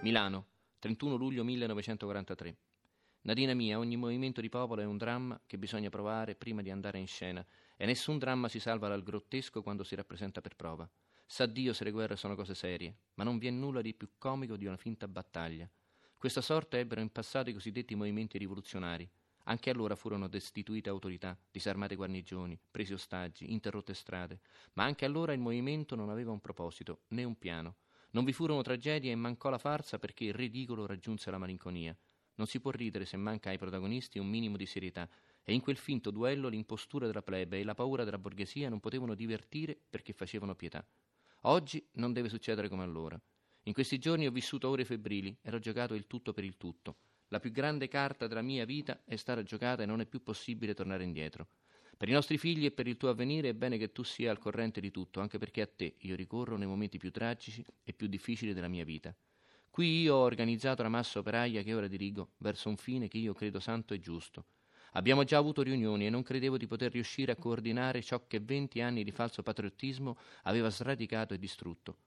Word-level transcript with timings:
Milano, 0.00 0.46
31 0.78 1.16
luglio 1.16 1.44
1943. 1.44 2.56
Nadina 3.22 3.52
mia, 3.52 3.78
ogni 3.78 3.96
movimento 3.96 4.40
di 4.40 4.48
popolo 4.48 4.80
è 4.80 4.84
un 4.84 4.96
dramma 4.96 5.38
che 5.44 5.58
bisogna 5.58 5.90
provare 5.90 6.34
prima 6.36 6.62
di 6.62 6.70
andare 6.70 6.98
in 6.98 7.06
scena, 7.06 7.44
e 7.76 7.84
nessun 7.84 8.16
dramma 8.16 8.48
si 8.48 8.60
salva 8.60 8.88
dal 8.88 9.02
grottesco 9.02 9.62
quando 9.62 9.84
si 9.84 9.94
rappresenta 9.94 10.40
per 10.40 10.54
prova. 10.54 10.88
Sa 11.26 11.44
Dio 11.44 11.72
se 11.72 11.84
le 11.84 11.90
guerre 11.90 12.16
sono 12.16 12.36
cose 12.36 12.54
serie, 12.54 12.94
ma 13.14 13.24
non 13.24 13.38
vi 13.38 13.48
è 13.48 13.50
nulla 13.50 13.82
di 13.82 13.92
più 13.92 14.10
comico 14.16 14.56
di 14.56 14.64
una 14.64 14.76
finta 14.76 15.06
battaglia. 15.08 15.68
Questa 16.16 16.40
sorte 16.40 16.78
ebbero 16.78 17.00
in 17.00 17.10
passato 17.10 17.50
i 17.50 17.52
cosiddetti 17.52 17.94
movimenti 17.94 18.38
rivoluzionari. 18.38 19.06
Anche 19.48 19.70
allora 19.70 19.96
furono 19.96 20.28
destituite 20.28 20.90
autorità, 20.90 21.34
disarmate 21.50 21.96
guarnigioni, 21.96 22.60
presi 22.70 22.92
ostaggi, 22.92 23.50
interrotte 23.50 23.94
strade, 23.94 24.40
ma 24.74 24.84
anche 24.84 25.06
allora 25.06 25.32
il 25.32 25.40
movimento 25.40 25.94
non 25.94 26.10
aveva 26.10 26.32
un 26.32 26.40
proposito, 26.40 27.04
né 27.08 27.24
un 27.24 27.38
piano. 27.38 27.76
Non 28.10 28.24
vi 28.24 28.34
furono 28.34 28.60
tragedie 28.60 29.10
e 29.10 29.14
mancò 29.14 29.48
la 29.48 29.56
farsa 29.56 29.98
perché 29.98 30.24
il 30.24 30.34
ridicolo 30.34 30.84
raggiunse 30.84 31.30
la 31.30 31.38
malinconia. 31.38 31.96
Non 32.34 32.46
si 32.46 32.60
può 32.60 32.70
ridere 32.70 33.06
se 33.06 33.16
manca 33.16 33.48
ai 33.48 33.56
protagonisti 33.56 34.18
un 34.18 34.28
minimo 34.28 34.58
di 34.58 34.66
serietà, 34.66 35.08
e 35.42 35.54
in 35.54 35.62
quel 35.62 35.78
finto 35.78 36.10
duello 36.10 36.48
l'impostura 36.48 37.06
della 37.06 37.22
plebe 37.22 37.58
e 37.58 37.64
la 37.64 37.74
paura 37.74 38.04
della 38.04 38.18
borghesia 38.18 38.68
non 38.68 38.80
potevano 38.80 39.14
divertire 39.14 39.80
perché 39.88 40.12
facevano 40.12 40.54
pietà. 40.56 40.86
Oggi 41.44 41.88
non 41.94 42.12
deve 42.12 42.28
succedere 42.28 42.68
come 42.68 42.82
allora. 42.82 43.18
In 43.62 43.72
questi 43.72 43.96
giorni 43.96 44.26
ho 44.26 44.30
vissuto 44.30 44.68
ore 44.68 44.84
febbrili 44.84 45.38
ed 45.40 45.54
ho 45.54 45.58
giocato 45.58 45.94
il 45.94 46.06
tutto 46.06 46.34
per 46.34 46.44
il 46.44 46.58
tutto. 46.58 46.98
La 47.28 47.40
più 47.40 47.50
grande 47.50 47.88
carta 47.88 48.26
della 48.26 48.40
mia 48.42 48.64
vita 48.64 49.02
è 49.04 49.16
stata 49.16 49.42
giocata 49.42 49.82
e 49.82 49.86
non 49.86 50.00
è 50.00 50.06
più 50.06 50.22
possibile 50.22 50.72
tornare 50.72 51.04
indietro. 51.04 51.48
Per 51.96 52.08
i 52.08 52.12
nostri 52.12 52.38
figli 52.38 52.64
e 52.64 52.70
per 52.70 52.86
il 52.86 52.96
tuo 52.96 53.10
avvenire 53.10 53.50
è 53.50 53.54
bene 53.54 53.76
che 53.76 53.92
tu 53.92 54.02
sia 54.02 54.30
al 54.30 54.38
corrente 54.38 54.80
di 54.80 54.90
tutto, 54.90 55.20
anche 55.20 55.36
perché 55.36 55.60
a 55.60 55.66
te 55.66 55.96
io 55.98 56.16
ricorro 56.16 56.56
nei 56.56 56.66
momenti 56.66 56.96
più 56.96 57.10
tragici 57.10 57.62
e 57.84 57.92
più 57.92 58.06
difficili 58.06 58.54
della 58.54 58.68
mia 58.68 58.84
vita. 58.84 59.14
Qui 59.68 60.00
io 60.00 60.14
ho 60.14 60.22
organizzato 60.22 60.82
la 60.82 60.88
massa 60.88 61.18
operaia 61.18 61.62
che 61.62 61.74
ora 61.74 61.86
dirigo 61.86 62.32
verso 62.38 62.68
un 62.70 62.76
fine 62.76 63.08
che 63.08 63.18
io 63.18 63.34
credo 63.34 63.60
santo 63.60 63.92
e 63.92 63.98
giusto. 63.98 64.46
Abbiamo 64.92 65.24
già 65.24 65.36
avuto 65.36 65.62
riunioni 65.62 66.06
e 66.06 66.10
non 66.10 66.22
credevo 66.22 66.56
di 66.56 66.66
poter 66.66 66.92
riuscire 66.92 67.32
a 67.32 67.36
coordinare 67.36 68.02
ciò 68.02 68.26
che 68.26 68.40
venti 68.40 68.80
anni 68.80 69.04
di 69.04 69.10
falso 69.10 69.42
patriottismo 69.42 70.16
aveva 70.44 70.70
sradicato 70.70 71.34
e 71.34 71.38
distrutto. 71.38 71.98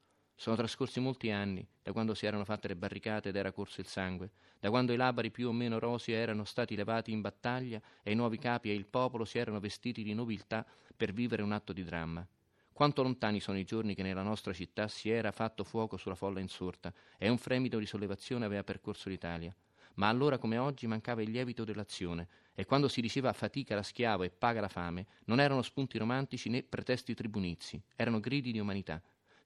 Sono 0.42 0.56
trascorsi 0.56 1.00
molti 1.00 1.30
anni 1.30 1.64
da 1.84 1.92
quando 1.92 2.16
si 2.16 2.26
erano 2.26 2.46
fatte 2.46 2.68
le 2.68 2.76
barricate 2.76 3.30
ed 3.30 3.36
era 3.36 3.52
corso 3.52 3.80
il 3.80 3.86
sangue, 3.86 4.32
da 4.60 4.72
quando 4.72 4.92
i 4.92 4.96
labari 4.96 5.30
più 5.30 5.48
o 5.48 5.52
meno 5.52 5.78
rosi 5.78 6.14
erano 6.14 6.46
stati 6.46 6.76
levati 6.76 7.12
in 7.12 7.22
battaglia 7.22 7.80
e 8.02 8.12
i 8.12 8.16
nuovi 8.16 8.40
capi 8.40 8.72
e 8.72 8.74
il 8.74 8.88
popolo 8.88 9.24
si 9.24 9.38
erano 9.38 9.60
vestiti 9.60 10.02
di 10.02 10.16
nobiltà 10.16 10.66
per 10.98 11.14
vivere 11.14 11.44
un 11.44 11.52
atto 11.52 11.74
di 11.74 11.84
dramma. 11.84 12.28
Quanto 12.74 13.04
lontani 13.04 13.40
sono 13.40 13.60
i 13.60 13.64
giorni 13.64 13.94
che 13.94 14.02
nella 14.02 14.24
nostra 14.24 14.52
città 14.52 14.88
si 14.88 15.12
era 15.12 15.32
fatto 15.32 15.64
fuoco 15.64 15.96
sulla 15.96 16.16
folla 16.16 16.40
insorta 16.40 16.92
e 17.20 17.30
un 17.30 17.38
fremito 17.38 17.78
di 17.78 17.86
sollevazione 17.86 18.44
aveva 18.44 18.64
percorso 18.64 19.10
l'Italia 19.10 19.56
ma 19.96 20.08
allora 20.08 20.40
come 20.40 20.58
oggi 20.58 20.88
mancava 20.88 21.22
il 21.22 21.30
lievito 21.30 21.66
dell'azione 21.66 22.28
e 22.56 22.66
quando 22.66 22.88
si 22.88 23.02
diceva 23.02 23.34
fatica 23.34 23.76
la 23.76 23.84
schiavo 23.84 24.24
e 24.24 24.32
paga 24.32 24.62
la 24.62 24.70
fame 24.70 25.06
non 25.26 25.40
erano 25.40 25.62
spunti 25.62 26.00
romantici 26.00 26.50
né 26.50 26.64
pretesti 26.64 27.14
tribunizi, 27.14 27.80
erano 27.96 28.20
gridi 28.20 28.52
di 28.52 28.60
umanità. 28.60 29.00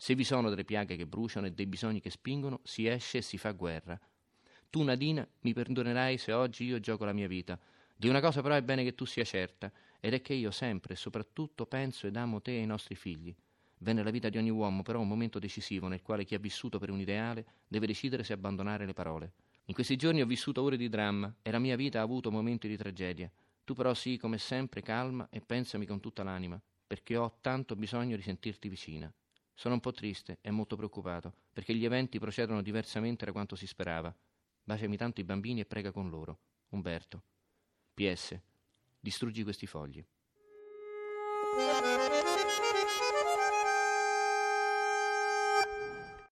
Se 0.05 0.13
vi 0.13 0.23
sono 0.23 0.51
delle 0.51 0.65
piaghe 0.65 0.97
che 0.97 1.07
bruciano 1.07 1.47
e 1.47 1.51
dei 1.51 1.65
bisogni 1.65 1.99
che 1.99 2.11
spingono, 2.11 2.59
si 2.61 2.85
esce 2.85 3.17
e 3.17 3.21
si 3.23 3.39
fa 3.39 3.49
guerra. 3.53 3.99
Tu, 4.69 4.83
Nadina, 4.83 5.27
mi 5.39 5.51
perdonerai 5.51 6.19
se 6.19 6.31
oggi 6.31 6.65
io 6.65 6.79
gioco 6.79 7.05
la 7.05 7.11
mia 7.11 7.27
vita. 7.27 7.59
Di 7.95 8.07
una 8.07 8.21
cosa 8.21 8.43
però 8.43 8.53
è 8.53 8.61
bene 8.61 8.83
che 8.83 8.93
tu 8.93 9.05
sia 9.05 9.23
certa, 9.23 9.71
ed 9.99 10.13
è 10.13 10.21
che 10.21 10.35
io 10.35 10.51
sempre 10.51 10.93
e 10.93 10.95
soprattutto 10.95 11.65
penso 11.65 12.05
ed 12.05 12.17
amo 12.17 12.39
te 12.39 12.55
e 12.55 12.61
i 12.61 12.67
nostri 12.67 12.93
figli. 12.93 13.35
Venne 13.79 14.03
la 14.03 14.11
vita 14.11 14.29
di 14.29 14.37
ogni 14.37 14.51
uomo 14.51 14.83
però 14.83 14.99
un 14.99 15.07
momento 15.07 15.39
decisivo 15.39 15.87
nel 15.87 16.03
quale 16.03 16.23
chi 16.23 16.35
ha 16.35 16.39
vissuto 16.39 16.77
per 16.77 16.91
un 16.91 16.99
ideale 16.99 17.43
deve 17.67 17.87
decidere 17.87 18.23
se 18.23 18.33
abbandonare 18.33 18.85
le 18.85 18.93
parole. 18.93 19.33
In 19.65 19.73
questi 19.73 19.95
giorni 19.95 20.21
ho 20.21 20.27
vissuto 20.27 20.61
ore 20.61 20.77
di 20.77 20.87
dramma 20.87 21.33
e 21.41 21.49
la 21.49 21.57
mia 21.57 21.75
vita 21.75 21.97
ha 21.97 22.03
avuto 22.03 22.29
momenti 22.29 22.67
di 22.67 22.77
tragedia. 22.77 23.27
Tu 23.63 23.73
però 23.73 23.91
sii 23.95 24.19
come 24.19 24.37
sempre 24.37 24.83
calma 24.83 25.27
e 25.31 25.41
pensami 25.41 25.87
con 25.87 25.99
tutta 25.99 26.21
l'anima, 26.21 26.61
perché 26.85 27.17
ho 27.17 27.39
tanto 27.41 27.75
bisogno 27.75 28.15
di 28.15 28.21
sentirti 28.21 28.69
vicina. 28.69 29.11
Sono 29.57 29.75
un 29.75 29.79
po' 29.79 29.93
triste 29.93 30.37
e 30.41 30.51
molto 30.51 30.75
preoccupato, 30.75 31.33
perché 31.53 31.73
gli 31.73 31.85
eventi 31.85 32.19
procedono 32.19 32.61
diversamente 32.61 33.23
da 33.23 33.31
quanto 33.31 33.55
si 33.55 33.65
sperava. 33.65 34.13
Baciami 34.63 34.97
tanto 34.97 35.21
i 35.21 35.23
bambini 35.23 35.61
e 35.61 35.65
prega 35.65 35.91
con 35.91 36.09
loro. 36.09 36.39
Umberto. 36.69 37.23
PS. 37.93 38.37
Distruggi 38.99 39.43
questi 39.43 39.65
fogli. 39.65 40.05